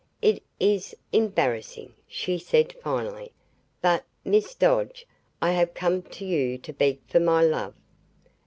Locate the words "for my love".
7.07-7.75